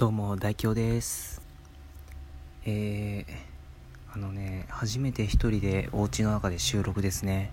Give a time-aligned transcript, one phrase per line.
[0.00, 1.42] どうも大京です。
[2.64, 7.52] えー、あのね初めて一人でお家の中で収録ですね。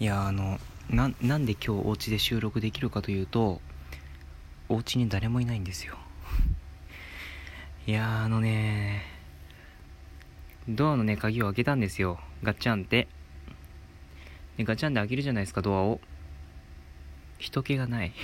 [0.00, 0.58] いやあの
[0.88, 3.60] ななんで今日お家で収録できるかというと
[4.70, 5.98] お家に誰もいないんですよ。
[7.86, 9.02] いやあのね
[10.70, 12.18] ドアのね鍵を開けたんですよ。
[12.42, 13.08] ガチャンって。
[14.56, 16.00] でガチャンで開けるじゃないですかドアを。
[17.38, 18.14] 人気がない。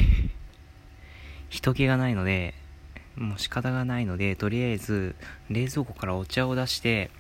[1.51, 2.55] 人気がないので
[3.17, 5.15] もう仕方がないのでとりあえず
[5.49, 7.11] 冷蔵庫からお茶を出して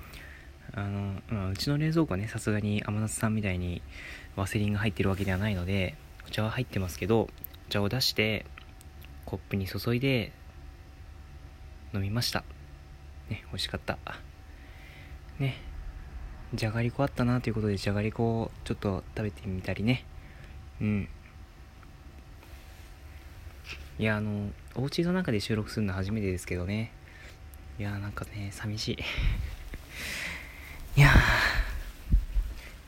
[0.74, 3.82] あの、まあ、うちの冷蔵庫はねさすがに天夏さんみたいに
[4.36, 5.94] ワセリンが入ってるわけではないので
[6.26, 7.28] お茶は入ってますけど
[7.68, 8.44] お茶を出して
[9.24, 10.32] コップに注いで
[11.94, 12.44] 飲みました。
[13.30, 13.98] ね美味しかった。
[15.38, 15.56] ね
[16.52, 20.04] じゃがりこあったなということでじゃがりこをちょっと食べてみたりね。
[20.80, 21.08] うん。
[23.96, 26.90] いやあのお家の中で収録するの初めてですけどね。
[27.78, 28.98] いやなんかね寂しい。
[30.98, 31.12] いや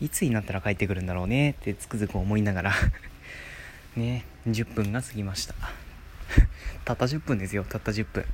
[0.00, 2.74] いつになったら帰ってくるんだろうねってつくづく思いながら。
[3.94, 5.54] ね10分が過ぎました。
[6.84, 8.24] たった10分ですよたった10分。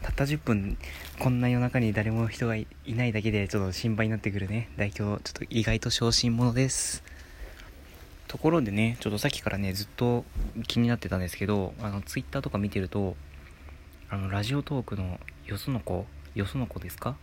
[0.00, 0.78] たった10分
[1.18, 4.68] こんな夜中に誰も人がいないだけでちょっと心配になってくるね。
[4.76, 7.02] 代表ちょっと意外と小心者です。
[8.30, 10.24] ところでね、ちょっとさっきからね、ずっと
[10.68, 13.16] 気になってたんですけど、あの、ツイッターとか見てると、
[14.08, 17.16] あの、ラジオトークのよその子、よその子ですか？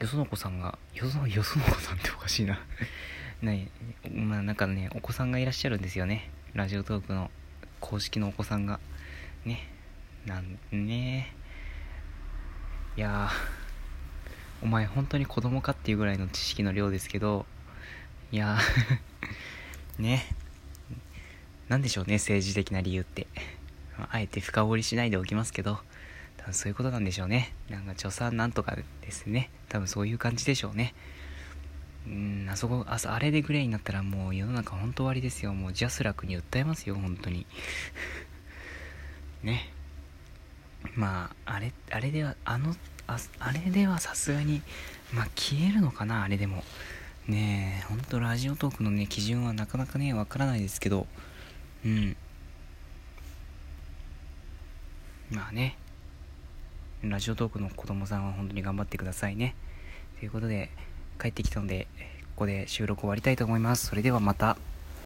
[0.00, 2.58] よその子さんが、よその、よその子さんっておかしいな
[3.42, 3.68] ね、
[4.12, 6.28] まあなんかね、お子さんがいらっしゃるんですよね。
[6.52, 7.30] ラジオトークの
[7.78, 8.80] 公式のお子さんが。
[9.44, 9.68] ね。
[10.26, 11.32] なんね
[12.96, 13.30] いや
[14.60, 17.46] お前本当に子供かっていうぐらいの知識の量ですけど、
[18.32, 18.58] いや
[19.98, 20.24] ね。
[21.68, 23.26] なんでしょうね、政治的な理由って。
[24.10, 25.78] あえて深掘りしないでおきますけど、
[26.36, 27.52] 多分そういうことなんでしょうね。
[27.68, 29.50] なんか、著産なんとかですね。
[29.68, 30.94] 多分そういう感じでしょうね。
[32.06, 35.52] うん、あそこ、ああれでグレーになったらもう世の中本当終わりですよ。
[35.52, 37.46] もうジャスラックに訴えますよ、本当に。
[39.42, 39.70] ね。
[40.94, 42.74] まあ、あれ、あれでは、あの、
[43.06, 44.62] ああれではさすがに、
[45.12, 46.64] まあ消えるのかな、あれでも。
[47.28, 51.06] ねえ、ほんとラジオトークのね、基準はなかなかね、わからないですけど、
[51.84, 52.16] うん。
[55.30, 55.76] まあね、
[57.02, 59.54] ラジオトークの子供さんは本当に頑張ってくださいね。
[60.18, 60.70] ということで、
[61.20, 61.86] 帰ってきたので、
[62.34, 63.88] ここで収録終わりたいと思います。
[63.88, 64.56] それではまた。